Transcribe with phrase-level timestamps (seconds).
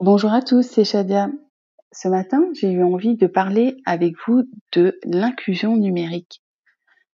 [0.00, 1.28] Bonjour à tous, c'est Shadia.
[1.90, 6.40] Ce matin, j'ai eu envie de parler avec vous de l'inclusion numérique.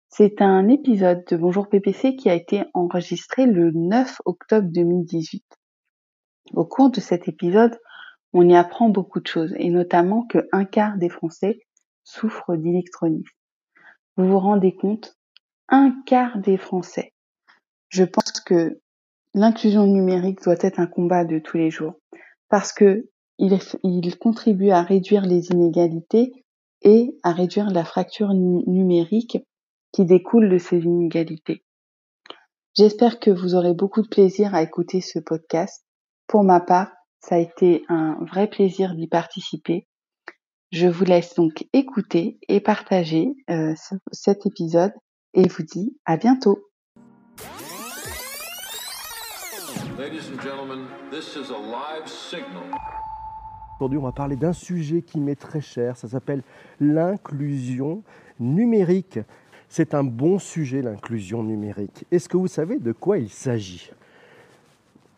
[0.08, 5.44] C'est un épisode de Bonjour PPC qui a été enregistré le 9 octobre 2018.
[6.54, 7.78] Au cours de cet épisode,
[8.32, 11.60] on y apprend beaucoup de choses, et notamment que un quart des Français
[12.02, 13.28] souffrent d'électronisme.
[14.16, 15.18] Vous vous rendez compte?
[15.68, 17.12] Un quart des Français.
[17.90, 18.80] Je pense que
[19.34, 21.99] l'inclusion numérique doit être un combat de tous les jours
[22.50, 26.44] parce que il, contribue à réduire les inégalités
[26.82, 29.38] et à réduire la fracture numérique
[29.92, 31.64] qui découle de ces inégalités.
[32.76, 35.84] J'espère que vous aurez beaucoup de plaisir à écouter ce podcast.
[36.26, 39.88] Pour ma part, ça a été un vrai plaisir d'y participer.
[40.70, 43.74] Je vous laisse donc écouter et partager euh,
[44.12, 44.92] cet épisode
[45.34, 46.70] et vous dis à bientôt.
[53.76, 55.94] Aujourd'hui, on va parler d'un sujet qui m'est très cher.
[55.98, 56.42] Ça s'appelle
[56.80, 58.02] l'inclusion
[58.38, 59.18] numérique.
[59.68, 62.06] C'est un bon sujet, l'inclusion numérique.
[62.10, 63.90] Est-ce que vous savez de quoi il s'agit?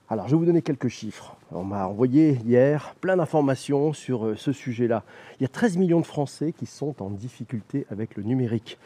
[0.09, 1.37] Alors, je vais vous donner quelques chiffres.
[1.53, 5.05] On m'a envoyé hier plein d'informations sur euh, ce sujet-là.
[5.39, 8.79] Il y a 13 millions de Français qui sont en difficulté avec le numérique.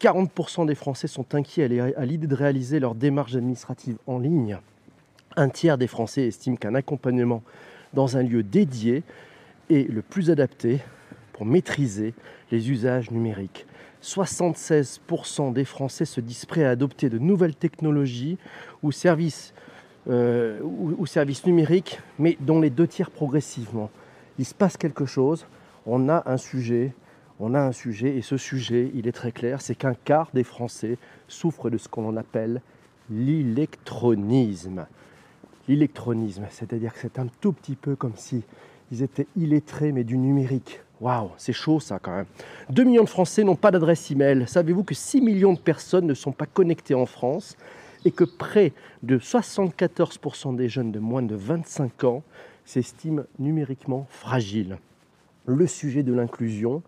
[0.00, 4.58] 40% des Français sont inquiets à l'idée de réaliser leur démarche administrative en ligne.
[5.36, 7.42] Un tiers des Français estiment qu'un accompagnement
[7.92, 9.02] dans un lieu dédié
[9.68, 10.80] est le plus adapté
[11.32, 12.14] pour maîtriser
[12.52, 13.66] les usages numériques.
[14.02, 18.38] 76% des Français se disent prêts à adopter de nouvelles technologies
[18.82, 19.54] ou services,
[20.08, 23.90] euh, ou, services numériques, mais dont les deux tiers progressivement.
[24.38, 25.46] Il se passe quelque chose,
[25.86, 26.92] on a un sujet,
[27.40, 30.44] on a un sujet, et ce sujet, il est très clair, c'est qu'un quart des
[30.44, 32.60] Français souffrent de ce qu'on appelle
[33.10, 34.86] l'électronisme
[35.68, 38.42] l'électronisme, c'est-à-dire que c'est un tout petit peu comme si
[38.92, 40.80] ils étaient illettrés mais du numérique.
[41.00, 42.26] Waouh, c'est chaud ça quand même.
[42.70, 44.44] 2 millions de Français n'ont pas d'adresse email.
[44.46, 47.56] Savez-vous que 6 millions de personnes ne sont pas connectées en France
[48.04, 52.22] et que près de 74% des jeunes de moins de 25 ans
[52.64, 54.78] s'estiment numériquement fragiles?
[55.46, 56.82] Le sujet de l'inclusion,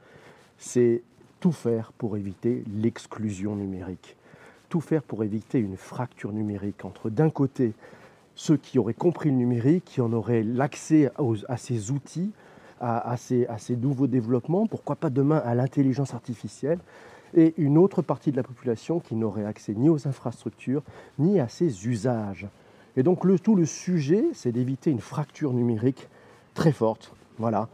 [0.57, 1.03] c'est
[1.41, 4.17] tout faire pour éviter l'exclusion numérique.
[4.69, 7.73] Tout faire pour éviter une fracture numérique entre d'un côté
[8.37, 11.11] ceux qui auraient compris le numérique, qui en auraient l'accès
[11.49, 12.31] à ces outils,
[12.81, 16.79] à, ces, nouveaux développements, pourquoi pas demain à l'intelligence artificielle,
[17.35, 20.83] et une autre partie de la population qui n'aurait accès ni aux infrastructures,
[21.19, 22.47] ni à ces usages.
[22.97, 26.09] Et donc le, tout le sujet, c'est d'éviter une fracture numérique
[26.55, 27.13] très forte.
[27.39, 27.69] Voilà.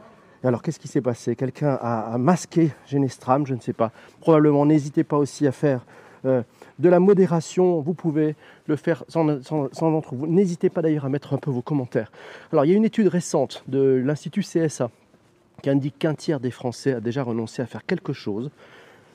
[0.45, 1.37] Alors qu'est-ce qui s'est passé?
[1.37, 3.93] Quelqu'un a, masqué Genestram, je ne sais pas.
[4.21, 5.85] Probablement, n'hésitez pas aussi à faire
[6.25, 6.43] euh,
[6.79, 10.27] de la modération, vous pouvez le faire sans, d'entre vous.
[10.27, 12.13] N'hésitez pas d'ailleurs à mettre un peu vos commentaires.
[12.53, 14.91] Alors, il y a une étude récente de l'Institut CSA
[15.63, 18.51] qui indique qu'un tiers des Français a déjà renoncé à faire quelque chose,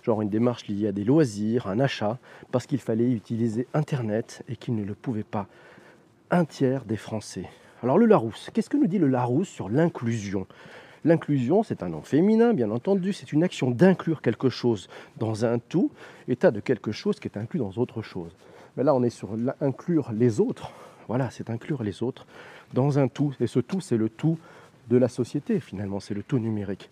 [0.04, 2.18] genre une démarche liée à des loisirs, un achat,
[2.52, 5.48] parce qu'il fallait utiliser Internet et qu'ils ne le pouvaient pas.
[6.32, 7.46] Un tiers des Français.
[7.84, 10.48] Alors le Larousse, qu'est-ce que nous dit le Larousse sur l'inclusion?
[11.06, 15.60] L'inclusion, c'est un nom féminin, bien entendu, c'est une action d'inclure quelque chose dans un
[15.60, 15.92] tout,
[16.28, 18.32] état de quelque chose qui est inclus dans autre chose.
[18.76, 19.30] Mais là, on est sur
[19.62, 20.72] inclure les autres.
[21.08, 22.26] Voilà, c'est inclure les autres
[22.74, 23.34] dans un tout.
[23.40, 24.38] Et ce tout, c'est le tout
[24.90, 26.90] de la société, finalement, c'est le tout numérique.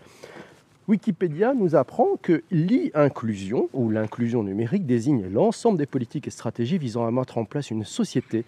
[0.88, 7.08] Wikipédia nous apprend que l'e-inclusion, ou l'inclusion numérique, désigne l'ensemble des politiques et stratégies visant
[7.08, 8.46] à mettre en place une société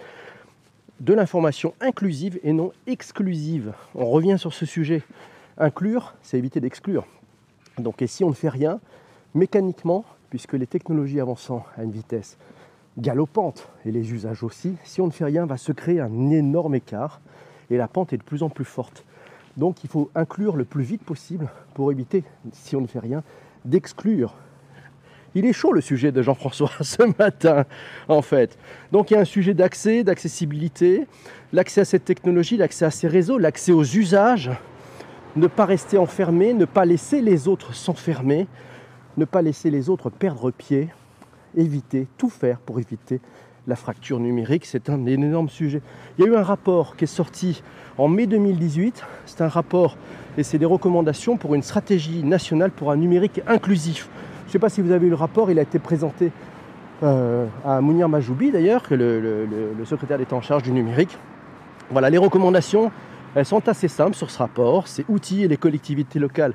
[0.99, 3.73] de l'information inclusive et non exclusive.
[3.95, 5.01] On revient sur ce sujet.
[5.59, 7.05] Inclure, c'est éviter d'exclure.
[7.77, 8.79] Donc, et si on ne fait rien,
[9.33, 12.37] mécaniquement, puisque les technologies avançant à une vitesse
[12.97, 16.75] galopante et les usages aussi, si on ne fait rien, va se créer un énorme
[16.75, 17.21] écart
[17.69, 19.03] et la pente est de plus en plus forte.
[19.55, 22.23] Donc il faut inclure le plus vite possible pour éviter,
[22.53, 23.23] si on ne fait rien,
[23.65, 24.35] d'exclure.
[25.35, 27.65] Il est chaud le sujet de Jean-François ce matin,
[28.07, 28.57] en fait.
[28.91, 31.07] Donc il y a un sujet d'accès, d'accessibilité,
[31.53, 34.51] l'accès à cette technologie, l'accès à ces réseaux, l'accès aux usages,
[35.37, 38.47] ne pas rester enfermé, ne pas laisser les autres s'enfermer,
[39.17, 40.89] ne pas laisser les autres perdre pied,
[41.55, 43.21] éviter, tout faire pour éviter
[43.67, 44.65] la fracture numérique.
[44.65, 45.81] C'est un énorme sujet.
[46.17, 47.61] Il y a eu un rapport qui est sorti
[47.97, 49.05] en mai 2018.
[49.25, 49.97] C'est un rapport
[50.37, 54.09] et c'est des recommandations pour une stratégie nationale pour un numérique inclusif.
[54.43, 56.31] Je ne sais pas si vous avez eu le rapport, il a été présenté
[57.03, 59.45] euh, à Mounir Majoubi d'ailleurs, le,
[59.77, 61.17] le secrétaire d'État en charge du numérique.
[61.91, 62.91] Voilà, les recommandations,
[63.37, 64.87] elles sont assez simples sur ce rapport.
[64.87, 66.53] C'est outiller les collectivités locales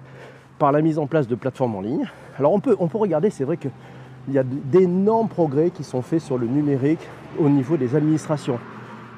[0.58, 2.11] par la mise en place de plateformes en ligne.
[2.38, 3.70] Alors on peut, on peut regarder, c'est vrai qu'il
[4.29, 6.99] y a d'énormes progrès qui sont faits sur le numérique
[7.38, 8.58] au niveau des administrations.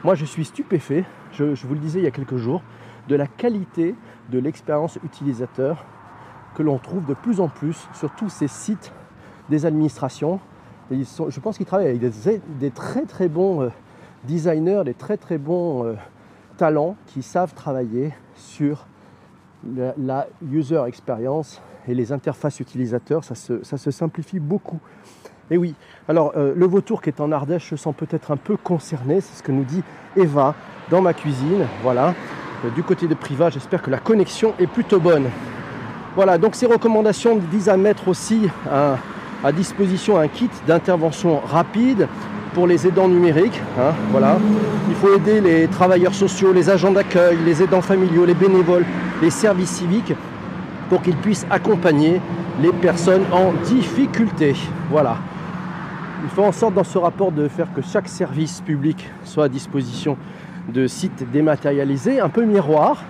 [0.05, 2.61] Moi je suis stupéfait, je, vous le disais il y a quelques jours,
[3.09, 3.95] de la qualité
[4.31, 5.87] de l'expérience utilisateur
[6.55, 8.93] que l'on trouve de plus en plus sur tous ces sites
[9.49, 10.39] des administrations.
[10.91, 13.69] Ils sont, je pense qu'ils travaillent avec des, des, très très bons euh,
[14.25, 15.95] designers, des très très bons euh,
[16.57, 18.87] talents qui savent travailler sur
[19.67, 23.25] la, user experience et les interfaces utilisateurs.
[23.25, 24.79] Ça se, simplifie beaucoup.
[25.51, 25.75] Et oui,
[26.09, 29.39] alors euh, le vautour qui est en Ardèche se sent peut-être un peu concerné, c'est
[29.39, 29.83] ce que nous dit
[30.17, 30.55] Eva
[30.91, 31.67] dans ma cuisine.
[31.83, 32.15] Voilà,
[32.65, 35.29] euh, du côté de Priva, j'espère que la connexion est plutôt bonne.
[36.17, 38.49] Voilà, donc ces recommandations visent à mettre aussi
[39.45, 42.09] à disposition un kit d'intervention rapide
[42.55, 43.61] pour les aidants numériques.
[43.79, 44.39] Hein, voilà.
[44.89, 48.87] Il faut aider les travailleurs sociaux, les agents d'accueil, les aidants familiaux, les bénévoles,
[49.21, 50.15] les services civiques
[50.89, 52.21] pour qu'ils puissent accompagner
[52.63, 54.55] les personnes en difficulté.
[54.91, 55.17] Voilà.
[56.23, 59.49] Il faut en sorte dans ce rapport de faire que chaque service public soit à
[59.49, 60.17] disposition
[60.73, 63.05] de sites dématérialisés, un peu miroir,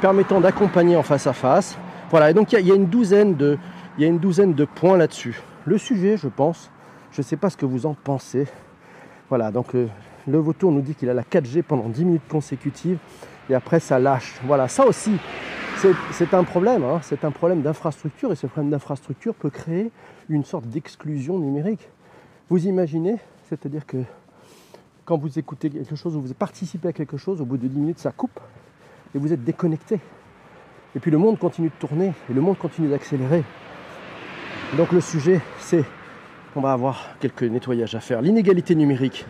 [0.00, 1.78] permettant d'accompagner en face à face.
[2.10, 3.56] Voilà, et donc il une douzaine de,
[3.96, 5.40] il y a une douzaine de points là-dessus.
[5.64, 6.70] Le sujet, je pense,
[7.12, 8.46] je ne sais pas ce que vous en pensez.
[9.30, 9.88] Voilà, donc le,
[10.26, 12.98] le vautour nous dit qu'il a la 4G pendant 10 minutes consécutives
[13.48, 14.40] et après ça lâche.
[14.44, 15.12] Voilà, ça aussi,
[16.10, 16.98] c'est un problème, hein.
[17.02, 19.92] c'est un problème d'infrastructure et ce problème d'infrastructure peut créer
[20.28, 21.88] une sorte d'exclusion numérique.
[22.48, 23.18] Vous imaginez,
[23.48, 23.98] c'est-à-dire que
[25.04, 27.78] quand vous écoutez quelque chose ou vous participez à quelque chose, au bout de 10
[27.78, 28.40] minutes ça coupe
[29.14, 30.00] et vous êtes déconnecté.
[30.96, 33.44] Et puis le monde continue de tourner et le monde continue d'accélérer.
[34.76, 35.84] Donc le sujet, c'est
[36.52, 38.22] qu'on va avoir quelques nettoyages à faire.
[38.22, 39.24] L'inégalité numérique.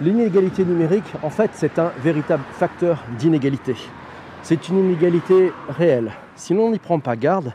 [0.00, 3.74] L'inégalité numérique, en fait, c'est un véritable facteur d'inégalité.
[4.42, 6.12] C'est une inégalité réelle.
[6.34, 7.52] Si l'on n'y prend pas garde,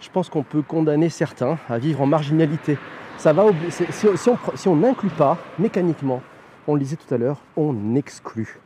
[0.00, 2.76] je pense qu'on peut condamner certains à vivre en marginalité.
[3.18, 3.84] Ça va si,
[4.28, 6.22] on, si on n'inclut pas mécaniquement,
[6.66, 8.58] on le disait tout à l'heure, on exclut.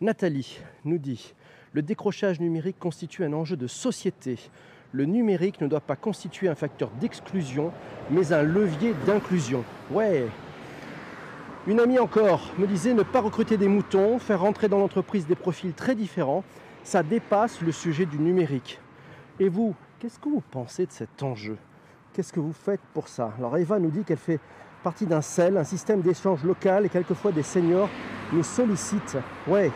[0.00, 1.34] Nathalie nous dit
[1.72, 4.38] le décrochage numérique constitue un enjeu de société
[4.92, 7.72] le numérique ne doit pas constituer un facteur d'exclusion,
[8.10, 9.64] mais un levier d'inclusion.
[9.90, 10.26] Ouais.
[11.66, 15.36] Une amie encore me disait ne pas recruter des moutons, faire rentrer dans l'entreprise des
[15.36, 16.42] profils très différents,
[16.82, 18.80] ça dépasse le sujet du numérique.
[19.38, 21.56] Et vous, qu'est-ce que vous pensez de cet enjeu?
[22.12, 23.32] Qu'est-ce que vous faites pour ça?
[23.38, 24.40] Alors Eva nous dit qu'elle fait
[24.82, 27.88] partie d'un CEL, un système d'échange local, et quelquefois des seniors
[28.32, 29.18] nous sollicitent.
[29.46, 29.70] Ouais,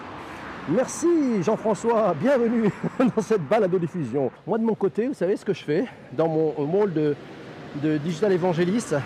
[0.66, 4.30] Merci Jean-François, bienvenue dans cette balade de diffusion.
[4.46, 5.84] Moi de mon côté, vous savez ce que je fais
[6.16, 7.14] dans mon rôle de,
[7.98, 8.96] digital évangéliste?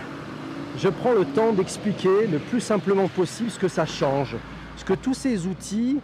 [0.76, 4.36] Je prends le temps d'expliquer le plus simplement possible ce que ça change,
[4.76, 5.98] ce que tous ces outils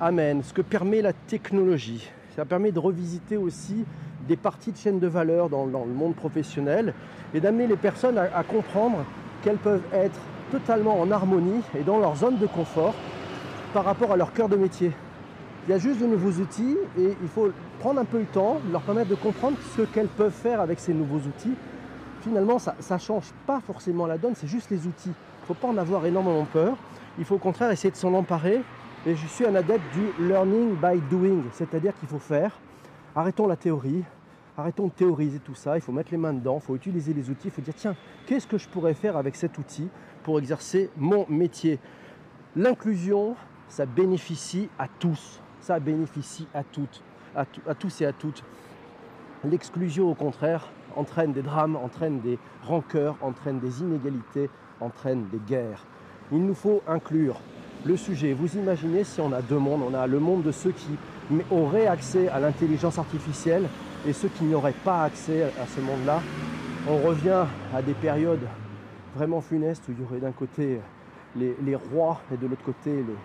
[0.00, 2.08] amènent, ce que permet la technologie.
[2.34, 3.84] Ça permet de revisiter aussi
[4.26, 6.94] des parties de chaîne de valeur dans, le monde professionnel
[7.34, 9.04] et d'amener les personnes à comprendre
[9.44, 10.18] qu'elles peuvent être
[10.50, 12.94] totalement en harmonie et dans leur zone de confort
[13.74, 14.90] par rapport à leur cœur de métier.
[15.66, 18.58] Il y a juste de nouveaux outils et il faut prendre un peu le temps,
[18.72, 21.54] leur permettre de comprendre ce qu'elles peuvent faire avec ces nouveaux outils.
[22.22, 25.10] Finalement, ça ne change pas forcément la donne, c'est juste les outils.
[25.10, 26.76] Il ne faut pas en avoir énormément peur.
[27.18, 28.62] Il faut au contraire essayer de s'en emparer.
[29.06, 32.52] Et je suis un adepte du learning by doing, c'est-à-dire qu'il faut faire.
[33.14, 34.02] Arrêtons la théorie,
[34.56, 35.76] arrêtons de théoriser tout ça.
[35.76, 37.96] Il faut mettre les mains dedans, il faut utiliser les outils, il faut dire tiens,
[38.26, 39.88] qu'est-ce que je pourrais faire avec cet outil
[40.22, 41.78] pour exercer mon métier?
[42.56, 43.36] L'inclusion,
[43.68, 45.40] ça bénéficie à tous.
[45.60, 47.02] Ça bénéficie à toutes,
[47.34, 47.44] à,
[47.74, 48.44] tous et à toutes.
[49.44, 55.86] L'exclusion, au contraire, entraîne des drames, entraîne des rancœurs, entraîne des inégalités, entraîne des guerres.
[56.32, 57.40] Il nous faut inclure
[57.84, 58.34] le sujet.
[58.34, 60.98] Vous imaginez si on a deux mondes, on a le monde de ceux qui
[61.50, 63.68] auraient accès à l'intelligence artificielle
[64.06, 66.20] et ceux qui n'auraient pas accès à ce monde-là.
[66.88, 67.44] On revient
[67.74, 68.46] à des périodes
[69.16, 70.80] vraiment funestes où il y aurait d'un côté
[71.36, 73.16] les, les, rois et de l'autre côté les,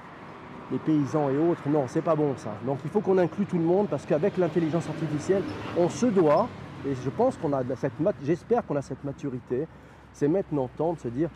[0.72, 1.68] les paysans et autres.
[1.68, 2.54] Non, c'est pas bon ça.
[2.66, 5.44] Donc il faut qu'on inclue tout le monde parce qu'avec l'intelligence artificielle,
[5.78, 6.48] on se doit,
[6.88, 7.94] et je pense qu'on a cette
[8.24, 9.68] j'espère qu'on a cette maturité,
[10.14, 11.30] c'est maintenant temps de se dire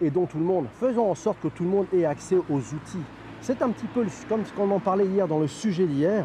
[0.00, 3.04] aidons tout le monde, faisons en sorte que tout le monde ait accès aux outils.
[3.40, 6.24] C'est un petit peu comme ce qu'on en parlait hier dans le sujet d'hier.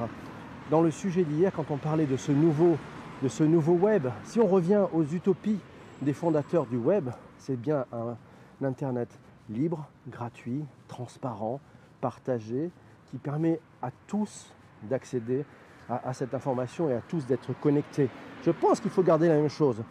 [0.69, 2.77] Dans le sujet d'hier, quand on parlait de ce nouveau
[3.21, 4.07] de ce nouveau web.
[4.23, 5.59] Si on revient aux utopies
[6.01, 8.15] des fondateurs du web, c'est bien un,
[8.63, 9.09] Internet
[9.49, 11.59] libre, gratuit, transparent,
[12.01, 12.71] partagé,
[13.05, 15.45] qui permet à tous d'accéder
[15.87, 18.09] à, cette information et à tous d'être connectés.
[18.43, 19.83] Je pense qu'il faut garder la même chose.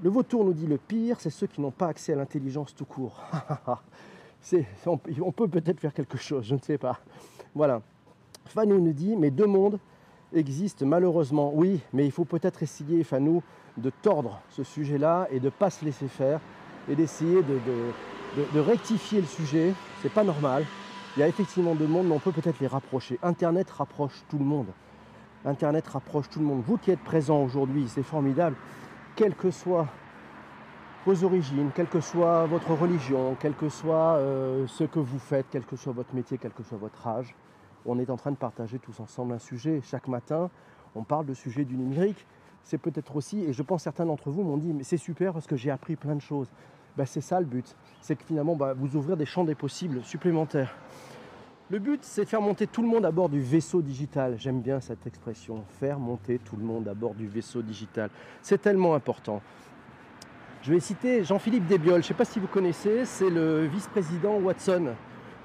[0.00, 2.84] Le vautour nous dit le pire, c'est ceux qui n'ont pas accès à l'intelligence tout
[2.84, 3.20] court.
[4.86, 7.00] on, on peut peut-être faire quelque chose, je ne sais pas.
[7.52, 7.82] Voilà.
[8.46, 9.80] Fanou nous dit, mais deux mondes
[10.34, 11.52] existent malheureusement.
[11.54, 13.42] Oui, mais il faut peut-être essayer, Fanou,
[13.76, 16.40] de tordre ce sujet-là et de ne pas se laisser faire
[16.88, 19.72] et d'essayer de, rectifier le sujet.
[20.02, 20.64] C'est pas normal.
[21.16, 23.18] Il y a effectivement deux mondes, mais on peut peut-être les rapprocher.
[23.22, 24.68] Internet rapproche tout le monde.
[25.44, 26.62] Internet rapproche tout le monde.
[26.66, 28.56] Vous qui êtes présents aujourd'hui, c'est formidable.
[29.16, 29.88] Quelles que soient
[31.06, 35.46] vos origines, quelle que soit votre religion, quel que soit euh, ce que vous faites,
[35.50, 37.34] quel que soit votre métier, quel que soit votre âge,
[37.88, 39.80] on est en train de partager tous ensemble un sujet.
[39.82, 40.50] Chaque matin,
[40.94, 42.26] on parle de sujet du numérique.
[42.62, 45.46] C'est peut-être aussi, et je pense certains d'entre vous m'ont dit, mais c'est super parce
[45.46, 46.48] que j'ai appris plein de choses.
[46.96, 47.76] Ben, c'est ça le but.
[48.02, 50.74] C'est que finalement, bah, vous ouvrir des champs des possibles supplémentaires.
[51.70, 54.36] Le but, c'est de faire monter tout le monde à bord du vaisseau digital.
[54.38, 58.10] J'aime bien cette expression, faire monter tout le monde à bord du vaisseau digital.
[58.42, 59.40] C'est tellement important.
[60.62, 64.38] Je vais citer Jean-Philippe Desbiol, je ne sais pas si vous connaissez, c'est le vice-président
[64.38, 64.94] Watson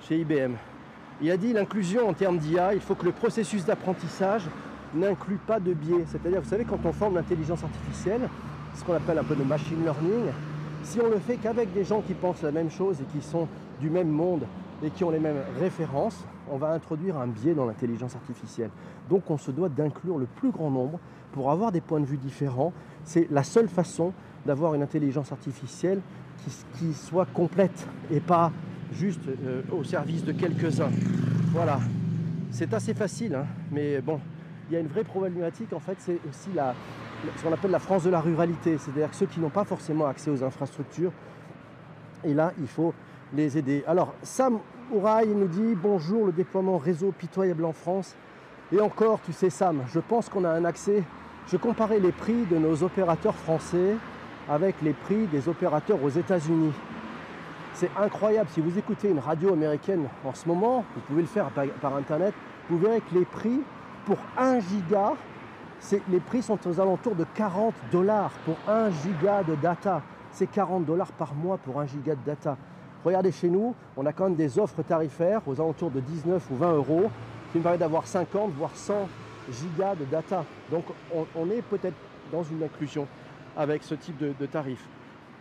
[0.01, 0.55] chez IBM.
[1.21, 4.43] Il a dit l'inclusion en termes d'IA, il faut que le processus d'apprentissage
[4.93, 6.05] n'inclut pas de biais.
[6.07, 8.29] C'est-à-dire, vous savez, quand on forme l'intelligence artificielle,
[8.75, 10.31] ce qu'on appelle un peu de machine learning,
[10.83, 13.47] si on le fait qu'avec des gens qui pensent la même chose et qui sont
[13.79, 14.43] du même monde
[14.83, 18.69] et qui ont les mêmes références, on va introduire un biais dans l'intelligence artificielle.
[19.09, 20.99] Donc on se doit d'inclure le plus grand nombre
[21.31, 22.73] pour avoir des points de vue différents.
[23.03, 24.13] C'est la seule façon
[24.45, 26.01] d'avoir une intelligence artificielle
[26.77, 28.51] qui, soit complète et pas
[28.93, 30.91] juste euh, au service de quelques-uns.
[31.51, 31.79] Voilà.
[32.51, 34.19] C'est assez facile, hein, mais bon,
[34.69, 36.75] il y a une vraie problématique en fait, c'est aussi la,
[37.35, 40.29] ce qu'on appelle la France de la ruralité, c'est-à-dire ceux qui n'ont pas forcément accès
[40.29, 41.11] aux infrastructures.
[42.23, 42.93] Et là, il faut
[43.33, 43.83] les aider.
[43.87, 44.59] Alors, Sam
[44.91, 48.15] Ouraï nous dit bonjour, le déploiement réseau pitoyable en France.
[48.71, 51.03] Et encore, tu sais, Sam, je pense qu'on a un accès.
[51.47, 53.95] Je comparais les prix de nos opérateurs français
[54.49, 56.71] avec les prix des opérateurs aux États-Unis.
[57.73, 58.49] C'est incroyable.
[58.49, 61.49] Si vous écoutez une radio américaine en ce moment, vous pouvez le faire
[61.81, 62.33] par, Internet,
[62.69, 63.61] vous verrez que les prix
[64.05, 65.13] pour 1 giga,
[66.09, 70.01] les prix sont aux alentours de 40 dollars pour 1 giga de data.
[70.31, 72.57] C'est 40 dollars par mois pour 1 giga de data.
[73.03, 76.55] Regardez chez nous, on a quand même des offres tarifaires aux alentours de 19 ou
[76.55, 77.11] 20 euros
[77.51, 79.09] qui me permettent d'avoir 50 voire 100
[79.51, 80.45] gigas de data.
[80.69, 80.85] Donc
[81.35, 81.97] on est peut-être
[82.31, 83.07] dans une inclusion
[83.57, 84.87] avec ce type de, tarif.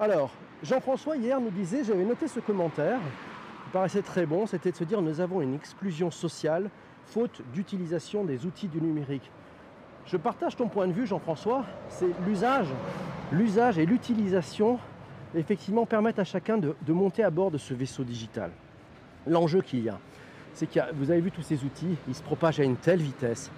[0.00, 0.30] Alors,
[0.62, 2.99] Jean-François hier nous disait, j'avais noté ce commentaire,
[3.64, 6.70] qui paraissait très bon, c'était de se dire nous avons une exclusion sociale
[7.06, 9.30] faute d'utilisation des outils du numérique.
[10.06, 12.68] Je partage ton point de vue Jean-François, c'est l'usage,
[13.30, 14.78] l'usage et l'utilisation
[15.34, 18.50] effectivement permettent à chacun de, monter à bord de ce vaisseau digital.
[19.26, 19.99] L'enjeu qu'il y a,
[20.54, 23.50] c'est que vous avez vu tous ces outils, ils se propagent à une telle vitesse.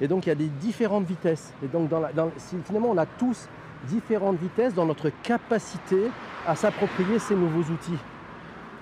[0.00, 1.54] Et donc il y a des différentes vitesses.
[1.64, 2.30] Et donc dans
[2.64, 3.48] finalement on a tous
[3.84, 6.10] différentes vitesses dans notre capacité
[6.46, 7.98] à s'approprier ces nouveaux outils.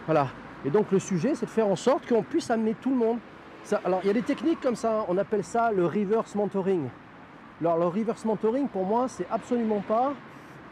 [0.06, 0.28] Voilà.
[0.64, 3.18] Et donc le sujet, c'est de faire en sorte qu'on puisse amener tout le monde.
[3.84, 6.88] alors il y a des techniques comme ça, on appelle ça le reverse mentoring.
[7.60, 10.14] Alors le reverse mentoring, pour moi, c'est absolument pas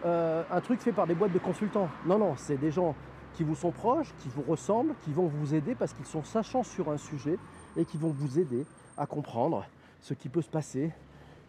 [0.05, 1.89] euh, un truc fait par des boîtes de consultants.
[2.07, 2.95] Non, non, c'est des gens
[3.35, 6.63] qui vous sont proches, qui vous ressemblent, qui vont vous aider parce qu'ils sont sachants
[6.63, 7.39] sur un sujet
[7.77, 9.65] et qui vont vous aider à comprendre
[10.01, 10.91] ce qui peut se passer,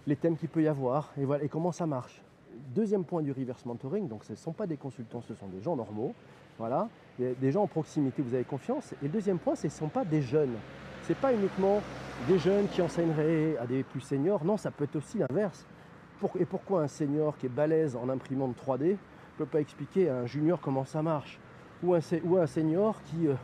[0.06, 2.23] les thèmes qu'il peut y avoir et, voilà, et comment ça marche.
[2.74, 5.62] Deuxième point du reverse mentoring, donc ce ne sont pas des consultants, ce sont des
[5.62, 6.14] gens normaux.
[6.60, 8.94] Voilà, des gens en proximité, vous avez confiance.
[9.02, 10.56] Et le deuxième point, ce ne sont pas des jeunes.
[11.04, 11.82] Ce n'est pas uniquement
[12.28, 14.46] des jeunes qui enseigneraient à des plus seniors.
[14.46, 15.66] Non, ça peut être aussi l'inverse.
[16.40, 18.98] Et pourquoi un senior qui est balèze en imprimante 3D ne
[19.38, 21.40] peut pas expliquer à un junior comment ça marche?
[21.84, 23.36] Ou un, senior qui euh,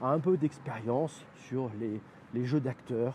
[0.00, 3.14] a un peu d'expérience sur les, jeux d'acteurs,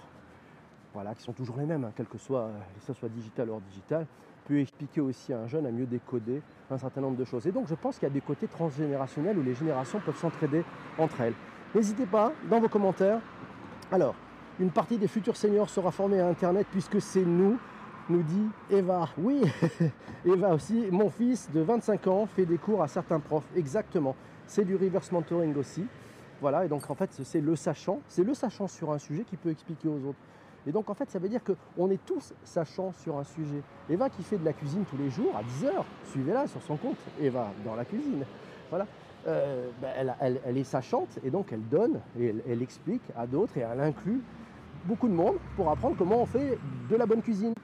[0.94, 3.54] voilà, qui sont toujours les mêmes, hein, que soit, euh, que ce soit digital ou
[3.54, 4.06] hors digital,
[4.48, 7.46] peut expliquer aussi à un jeune à mieux décoder un certain nombre de choses.
[7.48, 10.64] Et donc je pense qu'il y a des côtés transgénérationnels où les générations peuvent s'entraider
[10.98, 11.34] entre elles.
[11.74, 13.20] N'hésitez pas dans vos commentaires.
[13.92, 14.16] Alors,
[14.60, 17.58] une partie des futurs seniors sera formée à Internet puisque c'est nous,
[18.10, 19.10] nous dit Eva.
[19.18, 19.42] Oui,
[20.26, 20.88] Eva aussi.
[20.92, 23.48] Mon fils de 25 ans fait des cours à certains profs.
[23.56, 24.16] Exactement.
[24.48, 25.86] C'est du reverse mentoring aussi.
[26.42, 28.00] Voilà, et donc en fait, c'est le sachant.
[28.08, 30.20] C'est le sachant sur un sujet qui peut expliquer aux autres.
[30.68, 33.62] Et donc en fait, ça veut dire qu'on est tous sachants sur un sujet.
[33.90, 35.72] Eva qui fait de la cuisine tous les jours à 10h,
[36.12, 38.24] suivez-la sur son compte, Eva dans la cuisine.
[38.70, 38.88] Voilà.
[39.28, 43.62] Euh, ben, elle, est sachante et donc elle donne et elle, explique à d'autres et
[43.62, 44.22] elle inclut
[44.86, 46.60] beaucoup de monde pour apprendre comment on fait
[46.92, 47.56] de la bonne cuisine.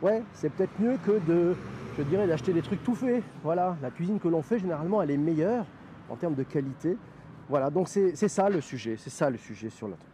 [0.00, 1.56] ouais, c'est peut-être mieux que de,
[1.96, 3.24] je dirais, d'acheter des trucs tout faits.
[3.42, 5.66] Voilà, la cuisine que l'on fait, généralement, elle est meilleure
[6.08, 6.96] en termes de qualité.
[7.48, 10.04] Voilà, donc c'est ça le sujet, c'est ça le sujet sur notre.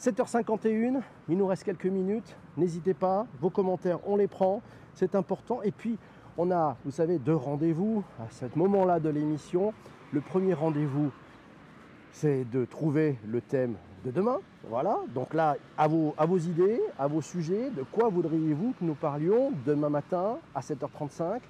[0.00, 2.36] 7h51, il nous reste quelques minutes.
[2.56, 4.62] N'hésitez pas, vos commentaires, on les prend,
[4.94, 5.60] c'est important.
[5.62, 5.98] Et puis,
[6.36, 9.74] on a, vous savez, deux rendez-vous à ce moment-là de l'émission.
[10.12, 11.10] Le premier rendez-vous,
[12.12, 13.74] c'est de trouver le thème
[14.04, 14.38] de demain.
[14.68, 18.84] Voilà, donc là, à vos, à vos idées, à vos sujets, de quoi voudriez-vous que
[18.84, 21.40] nous parlions demain matin à 7h35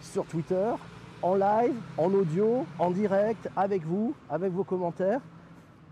[0.00, 0.70] sur Twitter,
[1.20, 5.20] en live, en audio, en direct, avec vous, avec vos commentaires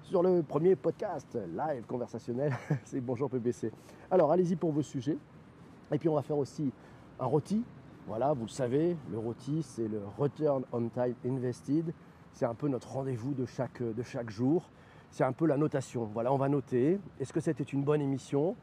[0.09, 2.53] sur le premier podcast live conversationnel,
[2.85, 3.73] c'est Bonjour PBC.
[4.09, 5.19] Alors allez-y pour vos sujets.
[5.91, 6.73] Et puis on va faire aussi
[7.19, 7.65] un rôti.
[8.07, 11.93] Voilà, vous le savez, le rôti c'est le Return on Time Invested.
[12.33, 14.71] C'est un peu notre rendez-vous de chaque, de chaque jour.
[15.11, 16.09] C'est un peu la notation.
[16.15, 17.01] Voilà, on va noter.
[17.19, 18.55] Est-ce que c'était une bonne émission?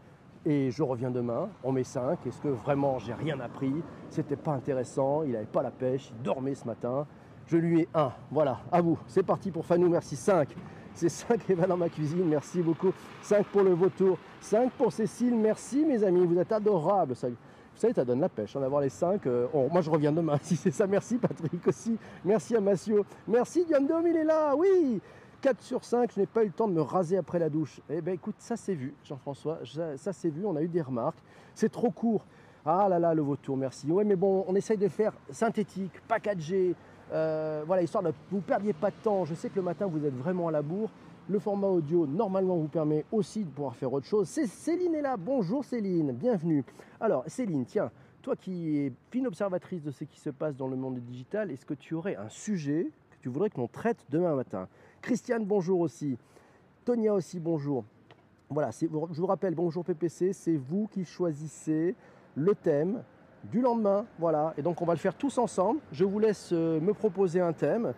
[0.46, 2.26] Et je reviens demain, on met 5.
[2.26, 3.74] Est-ce que vraiment j'ai rien appris?
[4.10, 7.06] C'était pas intéressant, il n'avait pas la pêche, il dormait ce matin.
[7.48, 8.14] Je lui ai 1.
[8.32, 8.98] Voilà, à vous.
[9.08, 10.16] C'est parti pour Fanou, merci.
[10.16, 10.56] 5.
[10.96, 12.92] C'est 5 va dans ma cuisine, merci beaucoup.
[13.22, 14.18] 5 pour le vautour.
[14.42, 17.14] 5 pour Cécile, merci mes amis, vous êtes adorables.
[17.14, 19.26] Vous savez, ça donne la pêche, hein, d'avoir les 5.
[19.26, 20.86] Euh, moi, je reviens demain, si c'est ça.
[20.86, 21.98] Merci Patrick aussi.
[22.24, 23.06] Merci à Massio.
[23.28, 25.02] Merci Diandom, il est là, oui
[25.42, 27.82] 4 sur 5, je n'ai pas eu le temps de me raser après la douche.
[27.90, 29.60] Eh bien écoute, ça c'est vu, Jean-François,
[29.98, 31.18] ça, c'est vu, on a eu des remarques.
[31.54, 32.24] C'est trop court.
[32.66, 33.92] Ah là là, le vautour, merci.
[33.92, 36.76] Ouais, mais bon, on essaye de faire synthétique, packagé,
[37.12, 39.26] euh, voilà, histoire de vous perdiez pas de temps.
[39.26, 40.90] Je sais que le matin, vous êtes vraiment à la bourre.
[41.30, 44.28] Le format audio, normalement, vous permet aussi de pouvoir faire autre chose.
[44.28, 45.16] C'est Céline est là.
[45.18, 46.66] Bonjour Céline, bienvenue.
[47.00, 47.92] Alors, Céline, tiens,
[48.22, 51.66] toi qui es fine observatrice de ce qui se passe dans le monde digital, est-ce
[51.66, 54.68] que tu aurais un sujet que tu voudrais que l'on traite demain matin?
[55.02, 56.18] Christiane, bonjour aussi.
[56.84, 57.86] Tonia aussi, bonjour.
[58.50, 61.96] Voilà, je vous rappelle, bonjour PPC, c'est vous qui choisissez
[62.36, 63.02] le thème
[63.44, 64.06] du lendemain.
[64.20, 65.80] Voilà, et donc on va le faire tous ensemble.
[65.92, 67.94] Je vous laisse euh, me proposer un thème.